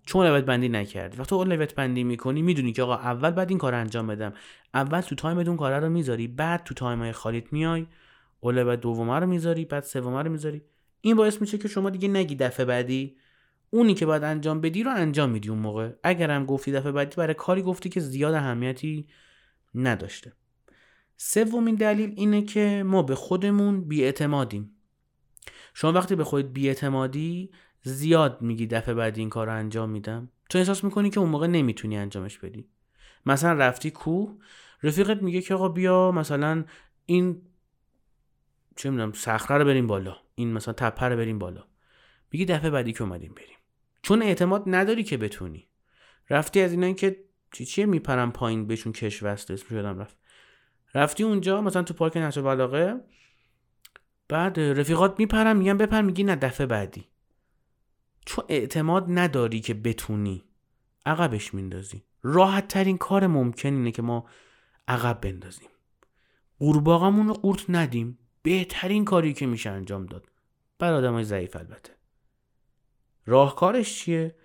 چون 0.06 0.26
اولویت 0.26 0.44
بندی 0.44 0.68
نکردی. 0.68 1.18
وقتی 1.18 1.34
اولویت 1.34 1.74
بندی 1.74 2.04
می‌کنی 2.04 2.42
می‌دونی 2.42 2.72
که 2.72 2.82
آقا 2.82 2.94
اول 2.94 3.30
بعد 3.30 3.48
این 3.48 3.58
کار 3.58 3.74
انجام 3.74 4.06
بدم. 4.06 4.32
اول 4.74 5.00
تو 5.00 5.14
time 5.14 5.38
اون 5.38 5.56
کار 5.56 5.80
رو 5.80 5.88
می‌ذاری 5.88 6.28
بعد 6.28 6.64
تو 6.64 6.74
time 6.74 6.98
های 6.98 7.12
خالیت 7.12 7.52
میای 7.52 7.86
اولویت 8.40 8.80
دومه 8.80 9.18
رو 9.18 9.26
می‌ذاری 9.26 9.64
بعد 9.64 9.82
سومه 9.82 10.22
رو 10.22 10.30
می‌ذاری. 10.30 10.62
این 11.00 11.16
باعث 11.16 11.40
میشه 11.40 11.58
که 11.58 11.68
شما 11.68 11.90
دیگه 11.90 12.08
نگی 12.08 12.34
دفعه 12.34 12.66
بعدی. 12.66 13.16
اونی 13.70 13.94
که 13.94 14.06
باید 14.06 14.24
انجام 14.24 14.60
بدی 14.60 14.82
رو 14.82 14.90
انجام 14.90 15.30
میدی 15.30 15.48
اون 15.48 15.58
موقع. 15.58 15.90
اگرم 16.02 16.46
گفتی 16.46 16.72
دفعه 16.72 16.92
بعدی 16.92 17.16
برای 17.16 17.34
کاری 17.34 17.62
گفتی 17.62 17.88
که 17.88 18.00
زیاد 18.00 18.34
اهمیتی 18.34 19.06
نداشته. 19.74 20.32
سومین 21.16 21.74
دلیل 21.74 22.12
اینه 22.16 22.42
که 22.42 22.82
ما 22.86 23.02
به 23.02 23.14
خودمون 23.14 23.88
بیاعتمادیم. 23.88 24.70
شما 25.74 25.92
وقتی 25.92 26.14
به 26.14 26.24
خودت 26.24 26.48
بیاعتمادی 26.48 27.50
زیاد 27.82 28.42
میگی 28.42 28.66
دفعه 28.66 28.94
بعدی 28.94 29.20
این 29.20 29.30
کار 29.30 29.46
رو 29.46 29.52
انجام 29.52 29.90
میدم. 29.90 30.30
تو 30.50 30.58
احساس 30.58 30.84
می‌کنی 30.84 31.10
که 31.10 31.20
اون 31.20 31.28
موقع 31.28 31.46
نمی‌تونی 31.46 31.96
انجامش 31.96 32.38
بدی. 32.38 32.68
مثلا 33.26 33.52
رفتی 33.52 33.90
کوه 33.90 34.38
رفیقت 34.82 35.22
میگه 35.22 35.40
که 35.40 35.54
آقا 35.54 35.68
بیا 35.68 36.12
مثلا 36.12 36.64
این 37.06 37.42
چه 38.76 38.90
می‌دونم 38.90 39.12
صخره 39.12 39.58
رو 39.58 39.64
بریم 39.64 39.86
بالا. 39.86 40.16
این 40.34 40.52
مثلا 40.52 40.74
تپه 40.74 41.06
رو 41.06 41.16
بریم 41.16 41.38
بالا. 41.38 41.64
میگی 42.32 42.44
دفعه 42.44 42.70
بعدی 42.70 42.92
که 42.92 43.02
اومدیم 43.02 43.34
بریم. 43.34 43.56
چون 44.02 44.22
اعتماد 44.22 44.62
نداری 44.66 45.04
که 45.04 45.16
بتونی. 45.16 45.68
رفتی 46.30 46.60
از 46.60 46.70
اینا 46.70 46.92
که 46.92 47.24
چی 47.52 47.64
چیه 47.64 47.86
میپرم 47.86 48.32
پایین 48.32 48.66
بهشون 48.66 48.92
کش 48.92 49.22
وست 49.22 49.50
اسمش 49.50 49.70
یادم 49.72 49.98
رفت. 49.98 50.16
رفتی 50.96 51.22
اونجا 51.22 51.60
مثلا 51.60 51.82
تو 51.82 51.94
پارک 51.94 52.16
نهر 52.16 52.40
بلاغه. 52.42 53.00
بعد 54.28 54.60
رفیقات 54.60 55.18
میپرن 55.18 55.56
میگن 55.56 55.76
بپر 55.76 56.02
میگی 56.02 56.24
نه 56.24 56.36
دفعه 56.36 56.66
بعدی. 56.66 57.08
چون 58.26 58.44
اعتماد 58.48 59.06
نداری 59.08 59.60
که 59.60 59.74
بتونی 59.74 60.44
عقبش 61.06 61.54
میندازی. 61.54 62.02
راحت 62.22 62.68
ترین 62.68 62.98
کار 62.98 63.26
ممکن 63.26 63.68
اینه 63.68 63.90
که 63.90 64.02
ما 64.02 64.26
عقب 64.88 65.20
بندازیم. 65.20 65.68
قورباغمون 66.58 67.28
رو 67.28 67.34
قورت 67.34 67.64
ندیم. 67.68 68.18
بهترین 68.42 69.04
کاری 69.04 69.32
که 69.32 69.46
میشه 69.46 69.70
انجام 69.70 70.06
داد. 70.06 70.26
برای 70.78 70.98
آدمای 70.98 71.24
ضعیف 71.24 71.56
البته. 71.56 71.92
راهکارش 73.26 73.98
چیه؟ 73.98 74.36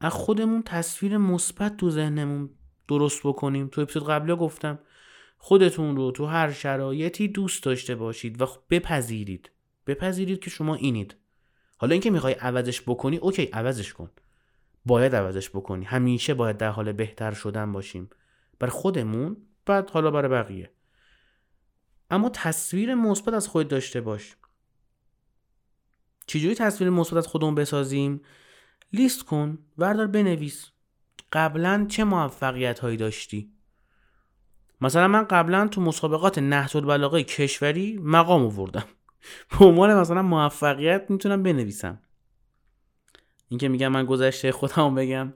از 0.00 0.12
خودمون 0.12 0.62
تصویر 0.62 1.16
مثبت 1.16 1.76
تو 1.76 1.90
ذهنمون 1.90 2.50
درست 2.88 3.20
بکنیم. 3.26 3.68
تو 3.68 3.80
اپیزود 3.80 4.08
قبلی 4.08 4.36
گفتم 4.36 4.78
خودتون 5.38 5.96
رو 5.96 6.10
تو 6.10 6.26
هر 6.26 6.52
شرایطی 6.52 7.28
دوست 7.28 7.62
داشته 7.62 7.94
باشید 7.94 8.42
و 8.42 8.46
بپذیرید. 8.70 9.50
بپذیرید 9.86 10.40
که 10.40 10.50
شما 10.50 10.74
اینید. 10.74 11.16
حالا 11.78 11.92
اینکه 11.92 12.10
می‌خوای 12.10 12.32
عوضش 12.32 12.82
بکنی 12.82 13.16
اوکی 13.16 13.44
عوضش 13.44 13.92
کن. 13.92 14.10
باید 14.86 15.14
عوضش 15.14 15.50
بکنی. 15.50 15.84
همیشه 15.84 16.34
باید 16.34 16.56
در 16.56 16.70
حال 16.70 16.92
بهتر 16.92 17.32
شدن 17.32 17.72
باشیم. 17.72 18.10
بر 18.58 18.68
خودمون 18.68 19.36
بعد 19.66 19.90
حالا 19.90 20.10
برای 20.10 20.28
بقیه. 20.28 20.70
اما 22.10 22.28
تصویر 22.28 22.94
مثبت 22.94 23.34
از 23.34 23.48
خود 23.48 23.68
داشته 23.68 24.00
باش. 24.00 24.36
چجوری 26.26 26.54
تصویر 26.54 26.90
مثبت 26.90 27.16
از 27.16 27.26
خودمون 27.26 27.54
بسازیم؟ 27.54 28.20
لیست 28.92 29.24
کن 29.24 29.58
وردار 29.78 30.06
بنویس. 30.06 30.70
قبلا 31.32 31.86
چه 31.88 32.04
موفقیت 32.04 32.78
هایی 32.78 32.96
داشتی؟ 32.96 33.55
مثلا 34.80 35.08
من 35.08 35.24
قبلا 35.24 35.68
تو 35.68 35.80
مسابقات 35.80 36.38
نهج 36.38 36.76
البلاغه 36.76 37.22
کشوری 37.22 37.98
مقام 38.02 38.42
آوردم. 38.42 38.84
به 39.58 39.64
عنوان 39.64 39.94
مثلا 39.94 40.22
موفقیت 40.22 41.06
می‌تونم 41.08 41.42
بنویسم. 41.42 42.00
اینکه 43.48 43.68
میگم 43.68 43.88
من 43.88 44.04
گذشته 44.04 44.52
خودم 44.52 44.94
بگم 44.94 45.34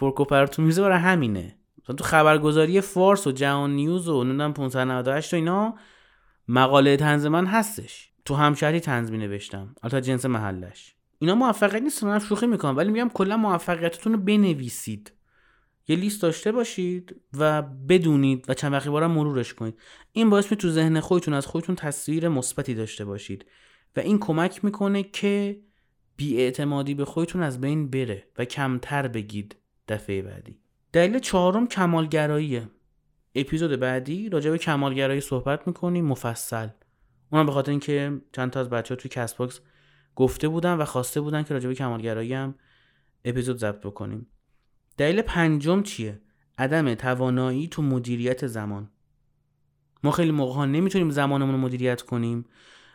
کرکوپر 0.00 0.46
تو 0.46 0.62
میزه 0.62 0.82
برای 0.82 0.98
همینه. 0.98 1.58
مثلا 1.82 1.96
تو 1.96 2.04
خبرگزاری 2.04 2.80
فارس 2.80 3.26
و 3.26 3.32
جهان 3.32 3.70
نیوز 3.70 4.08
و 4.08 4.24
نمی‌دونم 4.24 4.52
598 4.52 5.32
و 5.32 5.36
اینا 5.36 5.74
مقاله 6.48 6.96
تنز 6.96 7.26
من 7.26 7.46
هستش. 7.46 8.12
تو 8.24 8.34
همشهری 8.34 8.80
تنز 8.80 9.10
می 9.10 9.18
نوشتم 9.18 9.74
البته 9.82 10.00
جنس 10.00 10.24
محلش. 10.24 10.94
اینا 11.18 11.34
موفقیت 11.34 11.82
نیست 11.82 12.04
من 12.04 12.18
شوخی 12.18 12.46
می‌کنم. 12.46 12.76
ولی 12.76 12.92
میگم 12.92 13.08
کلا 13.08 13.36
موفقیتتون 13.36 14.12
رو 14.12 14.18
بنویسید. 14.18 15.12
یه 15.88 15.96
لیست 15.96 16.22
داشته 16.22 16.52
باشید 16.52 17.16
و 17.32 17.62
بدونید 17.62 18.44
و 18.48 18.54
چند 18.54 18.72
وقتی 18.72 18.90
بارم 18.90 19.10
مرورش 19.10 19.54
کنید. 19.54 19.78
این 20.12 20.30
باعث 20.30 20.50
میشه 20.50 20.56
تو 20.56 20.70
ذهن 20.70 21.00
خودتون 21.00 21.34
از 21.34 21.46
خودتون 21.46 21.74
تصویر 21.74 22.28
مثبتی 22.28 22.74
داشته 22.74 23.04
باشید 23.04 23.46
و 23.96 24.00
این 24.00 24.18
کمک 24.18 24.64
می‌کنه 24.64 25.02
که 25.02 25.60
بیاعتمادی 26.16 26.94
به 26.94 27.04
خودتون 27.04 27.42
از 27.42 27.60
بین 27.60 27.90
بره 27.90 28.28
و 28.38 28.44
کمتر 28.44 29.08
بگید 29.08 29.56
دفعه 29.88 30.22
بعدی. 30.22 30.58
دلیل 30.92 31.18
چهارم 31.18 31.68
کمالگراییه. 31.68 32.68
اپیزود 33.34 33.80
بعدی 33.80 34.28
راجع 34.28 34.50
به 34.50 34.58
کمالگرایی 34.58 35.20
صحبت 35.20 35.66
می‌کنیم 35.66 36.04
مفصل. 36.04 36.68
اونم 37.32 37.46
به 37.46 37.52
خاطر 37.52 37.70
اینکه 37.70 38.20
چند 38.32 38.50
تا 38.50 38.60
از 38.60 38.70
بچه 38.70 38.94
ها 38.94 39.00
توی 39.00 39.08
کست 39.08 39.34
باکس 39.34 39.60
گفته 40.14 40.48
بودن 40.48 40.74
و 40.74 40.84
خواسته 40.84 41.20
بودن 41.20 41.42
که 41.42 41.54
راجع 41.54 41.68
به 41.68 41.74
کمالگرایی 41.74 42.32
هم 42.32 42.54
اپیزود 43.24 43.56
ضبط 43.56 43.80
بکنیم. 43.80 44.26
دلیل 44.96 45.22
پنجم 45.22 45.82
چیه؟ 45.82 46.20
عدم 46.58 46.94
توانایی 46.94 47.68
تو 47.68 47.82
مدیریت 47.82 48.46
زمان. 48.46 48.90
ما 50.02 50.10
خیلی 50.10 50.30
موقع 50.30 50.54
ها 50.54 50.66
نمی‌تونیم 50.66 51.10
زمانمون 51.10 51.54
رو 51.54 51.60
مدیریت 51.60 52.02
کنیم. 52.02 52.44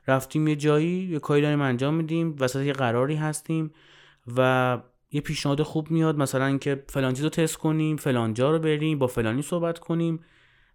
رفتیم 0.08 0.48
یه 0.48 0.56
جایی 0.56 1.04
یه 1.04 1.20
کاری 1.20 1.42
داریم 1.42 1.62
انجام 1.62 1.94
میدیم 1.94 2.36
وسط 2.40 2.62
یه 2.62 2.74
قراری 2.74 3.16
هستیم 3.16 3.72
و 4.38 4.82
یه 5.12 5.22
پیشنهاد 5.22 5.62
خوب 5.62 5.92
میاد 5.92 6.18
مثلا 6.18 6.46
اینکه 6.46 6.84
فلان 6.90 7.14
چیز 7.14 7.24
رو 7.24 7.30
تست 7.30 7.58
کنیم 7.58 7.98
فلان 7.98 8.34
جا 8.34 8.52
رو 8.52 8.60
بریم 8.60 9.00
با 9.00 9.08
فلانی 9.08 9.42
صحبت 9.42 9.80
کنیم 9.80 10.20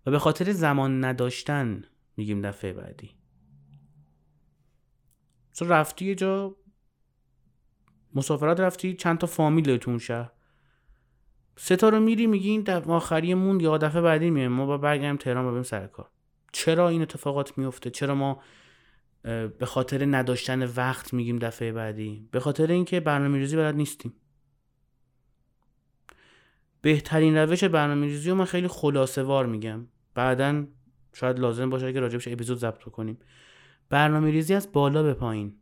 و 0.07 0.11
به 0.11 0.19
خاطر 0.19 0.53
زمان 0.53 1.05
نداشتن 1.05 1.85
میگیم 2.17 2.41
دفعه 2.41 2.73
بعدی. 2.73 3.11
تو 5.55 5.65
رفتی 5.65 6.05
یه 6.05 6.15
جا 6.15 6.57
مسافرت 8.15 8.61
رفتی 8.61 8.95
چند 8.95 9.19
تا 9.19 9.27
فامیل 9.27 9.77
تو 9.77 9.99
شهر؟ 9.99 10.36
سه 11.57 11.77
تا 11.77 11.89
رو 11.89 12.01
میری 12.01 12.27
میگی 12.27 12.51
این 12.51 12.63
دفعه 12.63 12.93
آخریمون 12.93 13.61
یا 13.61 13.79
دفعه 13.79 14.03
بعدی 14.03 14.31
میایم. 14.31 14.53
ما 14.53 14.67
با 14.67 14.79
برگردیم 14.79 15.17
تهران 15.17 15.45
و 15.45 15.51
بریم 15.51 15.63
سر 15.63 15.87
کار. 15.87 16.11
چرا 16.53 16.89
این 16.89 17.03
اتفاقات 17.03 17.59
میفته 17.59 17.91
چرا 17.91 18.15
ما 18.15 18.43
به 19.59 19.67
خاطر 19.67 20.07
نداشتن 20.07 20.63
وقت 20.63 21.15
میگیم 21.15 21.39
دفعه 21.39 21.73
بعدی؟ 21.73 22.29
به 22.31 22.41
خاطر 22.41 22.67
اینکه 22.67 23.01
برنامه 23.01 23.39
ریزی 23.39 23.57
بلد 23.57 23.75
نیستیم. 23.75 24.15
بهترین 26.81 27.37
روش 27.37 27.65
برنامه 27.65 28.07
ریزی 28.07 28.31
رو 28.31 28.37
من 28.37 28.45
خیلی 28.45 28.69
خلاصه 28.69 29.23
وار 29.23 29.47
میگم. 29.47 29.87
بعدا 30.15 30.67
شاید 31.13 31.39
لازم 31.39 31.71
باشه 31.71 31.93
که 31.93 32.01
راجبش 32.01 32.29
اپیزود 32.29 32.59
ضبط 32.59 32.83
کنیم 32.83 33.19
برنامه 33.89 34.31
ریزی 34.31 34.55
از 34.55 34.73
بالا 34.73 35.03
به 35.03 35.15
پایین. 35.15 35.57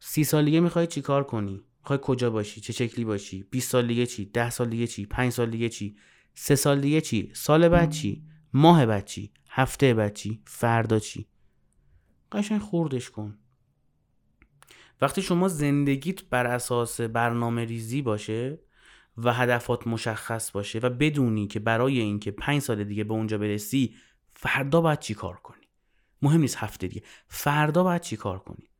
سی 0.00 0.24
سالگی 0.24 0.60
می‌خوای 0.60 0.86
چی 0.86 1.00
کار 1.02 1.24
کنی؟ 1.24 1.62
می‌خوای 1.86 1.98
کجا 2.02 2.30
باشی؟ 2.30 2.60
چه 2.60 2.72
شکلی 2.72 3.04
باشی؟ 3.04 3.42
20 3.42 3.70
سال 3.70 3.86
دیگه 3.86 4.06
چی؟ 4.06 4.24
10 4.24 4.50
سال 4.50 4.68
دیگه 4.68 4.86
چی؟ 4.86 5.06
5 5.06 5.32
سال 5.32 5.50
دیگه 5.50 5.68
چی؟ 5.68 5.96
3 6.34 6.54
سال 6.56 6.80
دیگه 6.80 7.00
چی؟ 7.00 7.30
سال 7.34 7.68
بعد 7.68 7.90
چی؟ 7.90 8.24
ماه 8.52 8.86
بعد 8.86 9.04
چی؟ 9.04 9.32
هفته 9.48 9.94
بعد 9.94 10.14
چی؟ 10.14 10.42
فردا 10.46 10.98
چی؟ 10.98 11.26
قشنگ 12.32 12.60
خوردش 12.60 13.10
کن. 13.10 13.38
وقتی 15.00 15.22
شما 15.22 15.48
زندگیت 15.48 16.24
بر 16.24 16.46
اساس 16.46 17.00
برنامه 17.00 17.64
ریزی 17.64 18.02
باشه 18.02 18.58
و 19.16 19.32
هدفات 19.32 19.86
مشخص 19.86 20.50
باشه 20.50 20.78
و 20.78 20.90
بدونی 20.90 21.46
که 21.46 21.60
برای 21.60 21.98
اینکه 21.98 22.30
پنج 22.30 22.62
سال 22.62 22.84
دیگه 22.84 23.04
به 23.04 23.14
اونجا 23.14 23.38
برسی 23.38 23.94
فردا 24.34 24.80
باید 24.80 24.98
چی 24.98 25.14
کار 25.14 25.36
کنی؟ 25.36 25.66
مهم 26.22 26.40
نیست 26.40 26.56
هفته 26.56 26.86
دیگه. 26.86 27.02
فردا 27.28 27.82
باید 27.82 28.02
چی 28.02 28.16
کار 28.16 28.38
کنی؟ 28.38 28.70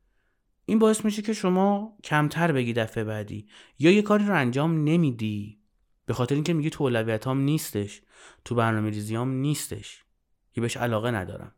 این 0.69 0.79
باعث 0.79 1.05
میشه 1.05 1.21
که 1.21 1.33
شما 1.33 1.97
کمتر 2.03 2.51
بگی 2.51 2.73
دفعه 2.73 3.03
بعدی. 3.03 3.47
یا 3.79 3.91
یه 3.91 4.01
کاری 4.01 4.25
رو 4.25 4.35
انجام 4.35 4.83
نمیدی. 4.83 5.59
به 6.05 6.13
خاطر 6.13 6.35
اینکه 6.35 6.53
میگی 6.53 6.69
تو 6.69 6.83
اولویت 6.83 7.27
نیستش. 7.27 8.01
تو 8.45 8.55
برنامه 8.55 8.89
ریزیام 8.89 9.31
نیستش. 9.31 10.03
که 10.53 10.61
بهش 10.61 10.77
علاقه 10.77 11.11
ندارم. 11.11 11.51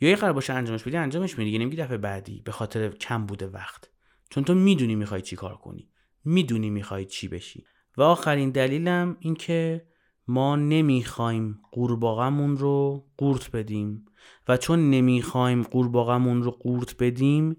یا 0.00 0.10
یه 0.10 0.16
قرار 0.16 0.32
باشه 0.32 0.52
انجامش 0.52 0.82
بدی 0.82 0.96
انجامش 0.96 1.38
میدی. 1.38 1.58
نمیگی 1.58 1.76
دفعه 1.76 1.96
بعدی. 1.96 2.42
به 2.44 2.52
خاطر 2.52 2.88
کم 2.88 3.26
بوده 3.26 3.46
وقت. 3.46 3.90
چون 4.30 4.44
تو 4.44 4.54
می‌دونی 4.54 4.94
می‌خوای 4.94 5.22
چی 5.22 5.36
کار 5.36 5.56
کنی. 5.56 5.88
می‌دونی 6.24 6.70
می‌خوای 6.70 7.04
چی 7.04 7.28
بشی. 7.28 7.64
و 7.96 8.02
آخرین 8.02 8.50
دلیلم 8.50 9.16
این 9.20 9.34
که 9.34 9.86
ما 10.26 10.56
نمی‌خوایم 10.56 11.60
قورباغمون 11.72 12.56
رو 12.56 13.06
قورت 13.16 13.50
بدیم. 13.50 14.06
و 14.48 14.56
چون 14.56 14.90
نمی‌خوایم 14.90 15.62
قورباغمون 15.62 16.42
رو 16.42 16.50
قورت 16.50 16.96
بدیم 16.96 17.56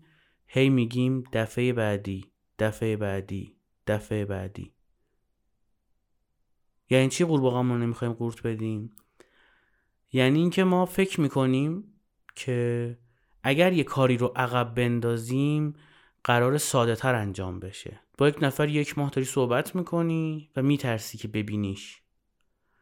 هی 0.48 0.70
میگیم 0.70 1.24
دفعه 1.34 1.74
بعدی 1.74 2.26
دفعه 2.60 2.98
بعدی 2.98 3.56
دفعه 3.88 4.26
بعدی. 4.26 4.72
یعنی 6.90 7.10
چی 7.10 7.26
قورباغمون 7.26 7.78
رو 7.78 7.84
نمی‌خوایم 7.84 8.14
قورت 8.14 8.48
بدیم؟ 8.48 8.92
یعنی 10.14 10.40
اینکه 10.40 10.64
ما 10.64 10.86
فکر 10.86 11.22
می‌کنیم 11.22 11.84
که 12.36 12.98
اگر 13.44 13.74
یه 13.74 13.84
کاری 13.84 14.18
رو 14.18 14.34
عقب 14.36 14.76
بندازیم 14.76 15.74
قرار 16.24 16.58
ساده 16.58 16.96
تر 16.96 17.16
انجام 17.16 17.60
بشه. 17.60 18.00
با 18.18 18.28
یک 18.28 18.38
نفر 18.42 18.70
یک 18.70 18.98
ماه 18.98 19.10
داری 19.10 19.26
صحبت 19.26 19.76
می‌کنی 19.76 20.50
و 20.56 20.62
میترسی 20.62 21.18
که 21.18 21.28
ببینیش. 21.28 22.02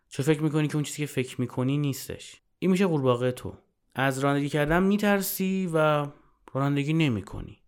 چون 0.09 0.25
فکر 0.25 0.41
می‌کنی 0.41 0.67
که 0.67 0.75
اون 0.75 0.83
چیزی 0.83 0.97
که 0.97 1.05
فکر 1.05 1.41
می‌کنی 1.41 1.77
نیستش. 1.77 2.41
این 2.59 2.71
میشه 2.71 2.85
قورباغه 2.85 3.31
تو. 3.31 3.57
از 3.95 4.19
رانندگی 4.19 4.49
کردن 4.49 4.83
میترسی 4.83 5.69
و 5.73 6.07
رانندگی 6.53 6.93
نمی‌کنی 6.93 7.63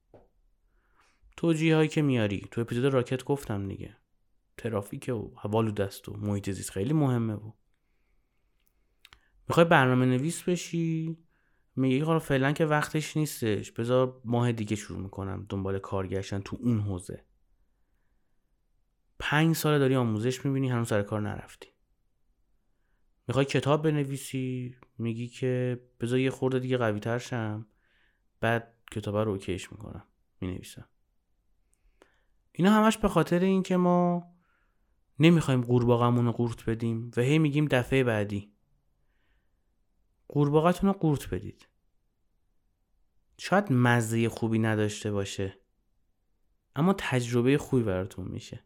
توجیه 1.38 1.75
هایی 1.75 1.89
که 1.89 2.01
میاری. 2.01 2.48
تو 2.51 2.62
اپیزود 2.62 2.86
راکت 2.86 3.24
گفتم 3.24 3.68
دیگه. 3.68 3.98
ترافیک 4.58 5.12
و 5.13 5.39
هوالو 5.39 5.72
دست 5.72 6.10
و 6.10 6.18
محیط 6.18 6.50
زیست 6.50 6.72
خیلی 6.72 6.94
مهمه 6.94 7.34
و. 7.34 7.51
می‌خوای 9.50 9.65
برنامه 9.65 10.06
نویس 10.06 10.44
بشی. 10.44 11.18
میگی 11.75 12.00
حالا 12.00 12.20
فعلا 12.20 12.51
که 12.51 12.65
وقتش 12.65 13.18
نیستش. 13.18 13.72
بذار 13.72 14.22
ماه 14.25 14.51
دیگه 14.51 14.75
شروع 14.75 15.00
می‌کنم. 15.00 15.46
دنبال 15.50 15.80
کار 15.80 16.08
گشتن 16.08 16.39
تو 16.39 16.58
اون 16.60 16.80
حوزه. 16.80 17.25
پنج 19.20 19.56
سال 19.56 19.80
داری 19.80 19.96
آموزش 19.96 20.46
می‌بینی 20.46 20.70
هنوز 20.70 20.88
سر 20.88 21.04
کار 21.04 21.22
نرفتی. 21.22 21.70
می‌خوای 23.27 23.46
کتاب 23.46 23.84
بنویسی. 23.84 24.75
میگی 24.98 25.27
که 25.27 25.82
بذار 26.00 26.20
یه 26.20 26.30
خورده 26.30 26.60
دیگه 26.60 26.77
قوی 26.77 27.00
تر 27.00 27.18
شم. 27.18 27.68
بعد 28.39 28.75
کتاب 28.92 29.18
رو 29.18 29.32
اوکیش 29.32 29.72
می‌کنم 29.72 30.04
می‌نویسم. 30.42 30.88
اینا 32.51 32.72
همش 32.72 32.98
به 32.98 33.08
خاطر 33.08 33.39
اینکه 33.39 33.77
ما 33.77 34.32
نمی‌خوایم 35.20 35.62
قورباغمون 35.62 36.25
رو 36.25 36.32
قورت 36.32 36.70
بدیم 36.70 37.12
و 37.18 37.22
هی 37.22 37.39
میگیم 37.39 37.65
دفعه 37.65 38.04
بعدی. 38.04 38.51
قورباغتون 40.27 40.89
رو 40.89 40.94
قورت 40.94 41.30
بدید. 41.30 41.68
شاید 43.38 43.74
مزه 43.74 44.30
خوبی 44.30 44.60
نداشته 44.60 45.12
باشه 45.12 45.60
اما 46.75 46.94
تجربه 46.98 47.58
خوبی 47.58 47.84
براتون 47.84 48.27
میشه. 48.27 48.63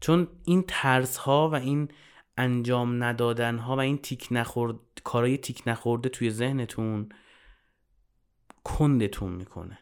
چون 0.00 0.28
این 0.44 0.64
ترس 0.68 1.16
ها 1.16 1.50
و 1.50 1.54
این 1.54 1.88
انجام 2.36 3.04
ندادن 3.04 3.58
ها 3.58 3.76
و 3.76 3.80
این 3.80 3.98
تیک 3.98 4.28
نخورد 4.30 4.76
کارای 5.04 5.38
تیک 5.38 5.62
نخورده 5.66 6.08
توی 6.08 6.30
ذهنتون 6.30 7.08
کندتون 8.64 9.32
می‌کنه. 9.32 9.78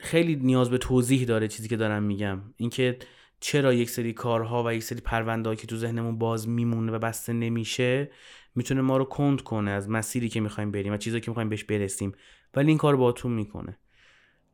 خیلی 0.00 0.36
نیاز 0.36 0.70
به 0.70 0.78
توضیح 0.78 1.24
داره 1.24 1.48
چیزی 1.48 1.68
که 1.68 1.76
دارم 1.76 2.02
میگم. 2.02 2.40
اینکه 2.56 2.98
چرا 3.40 3.72
یک 3.72 3.90
سری 3.90 4.12
کارها 4.12 4.64
و 4.66 4.74
یک 4.74 4.82
سری 4.82 5.00
پرونده 5.00 5.56
که 5.56 5.66
تو 5.66 5.76
ذهنمون 5.76 6.18
باز 6.18 6.48
میمونه 6.48 6.92
و 6.92 6.98
بسته 6.98 7.32
نمیشه 7.32 8.10
می‌تونه 8.54 8.80
ما 8.80 8.96
رو 8.96 9.04
کند 9.04 9.42
کنه 9.42 9.70
از 9.70 9.90
مسیری 9.90 10.28
که 10.28 10.40
می‌خوایم 10.40 10.70
بریم 10.70 10.92
و 10.92 10.96
چیزی 10.96 11.20
که 11.20 11.30
می‌خوایم 11.30 11.48
بهش 11.48 11.64
برسیم. 11.64 12.12
ولی 12.54 12.68
این 12.68 12.78
کار 12.78 12.96
باهاتون 12.96 13.32
می‌کنه. 13.32 13.78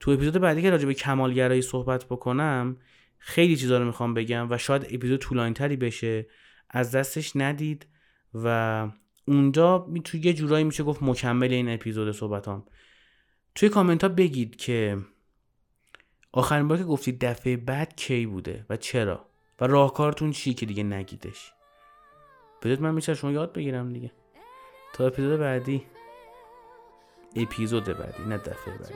تو 0.01 0.11
اپیزود 0.11 0.39
بعدی 0.39 0.63
که 0.63 0.71
راجع 0.71 0.87
به 0.87 0.95
کمالگرایی 0.95 1.63
صحبت 1.63 2.05
بکنم 2.05 2.77
خیلی 3.19 3.57
چیزا 3.57 3.79
رو 3.79 3.85
می‌خوام 3.85 4.15
بگم 4.15 4.47
و 4.51 4.59
شاید 4.59 4.87
اپیزود 4.91 5.21
طولانی 5.21 5.77
بشه. 5.77 6.27
از 6.71 6.91
دستش 6.91 7.33
ندید 7.37 7.87
و 8.35 8.89
اونجا 9.29 9.89
تو 10.05 10.17
یه 10.17 10.33
جورایی 10.33 10.65
میشه 10.65 10.83
گفت 10.83 11.03
مکمل 11.03 11.53
این 11.53 11.69
اپیزود 11.69 12.13
صحبتام. 12.13 12.67
توی 13.55 13.69
کامنت 13.69 14.03
ها 14.03 14.09
بگید 14.09 14.57
که 14.57 14.99
آخرین 16.33 16.69
بار 16.69 16.79
که 16.79 16.85
گفتید 16.85 17.25
دفعه 17.25 17.57
بعد 17.57 17.97
کی 17.97 18.27
بوده 18.27 18.67
و 18.71 18.77
چرا؟ 18.77 19.27
و 19.61 19.67
راهکارتون 19.67 20.31
چی 20.31 20.55
که 20.55 20.67
دیگه 20.67 20.83
نگیدش؟ 20.83 21.53
بدید 22.63 22.81
من 22.81 22.95
میشه 22.95 23.15
شما 23.15 23.33
یاد 23.33 23.53
بگیرم 23.53 23.93
دیگه. 23.93 24.13
تا 24.95 25.07
اپیزود 25.07 25.41
بعدی. 25.41 25.83
اپیزود 27.37 27.85
بعدی 27.85 28.23
نه 28.29 28.39
دفعه 28.39 28.79
بعدی. 28.79 28.95